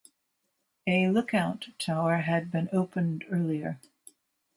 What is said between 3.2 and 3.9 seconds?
earlier.